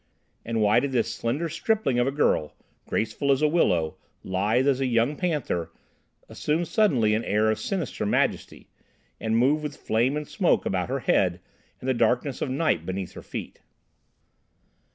And 0.43 0.61
why 0.61 0.79
did 0.79 0.93
this 0.93 1.13
slender 1.13 1.47
stripling 1.47 1.99
of 1.99 2.07
a 2.07 2.11
girl, 2.11 2.55
graceful 2.87 3.31
as 3.31 3.43
a 3.43 3.47
willow, 3.47 3.97
lithe 4.23 4.67
as 4.67 4.81
a 4.81 4.87
young 4.87 5.15
leopard, 5.17 5.69
assume 6.27 6.65
suddenly 6.65 7.13
an 7.13 7.23
air 7.23 7.51
of 7.51 7.59
sinister 7.59 8.03
majesty, 8.03 8.67
and 9.19 9.37
move 9.37 9.61
with 9.61 9.77
flame 9.77 10.17
and 10.17 10.27
smoke 10.27 10.65
about 10.65 10.89
her 10.89 11.01
head, 11.01 11.39
and 11.79 11.87
the 11.87 11.93
darkness 11.93 12.41
of 12.41 12.49
night 12.49 12.83
beneath 12.83 13.11
her 13.11 13.21
feet? 13.21 13.61